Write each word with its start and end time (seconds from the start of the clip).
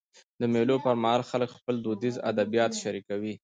د 0.39 0.41
مېلو 0.53 0.75
پر 0.85 0.95
مهال 1.03 1.21
خلک 1.29 1.49
خپل 1.57 1.75
دودیز 1.85 2.15
ادبیات 2.29 2.71
شريکوي. 2.81 3.33